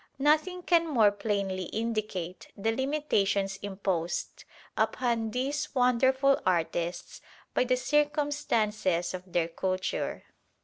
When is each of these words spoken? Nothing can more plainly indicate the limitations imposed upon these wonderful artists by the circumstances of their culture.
Nothing 0.17 0.63
can 0.63 0.87
more 0.87 1.11
plainly 1.11 1.65
indicate 1.65 2.47
the 2.57 2.71
limitations 2.71 3.59
imposed 3.61 4.45
upon 4.75 5.29
these 5.29 5.75
wonderful 5.75 6.41
artists 6.43 7.21
by 7.53 7.65
the 7.65 7.77
circumstances 7.77 9.13
of 9.13 9.31
their 9.31 9.47
culture. 9.47 10.23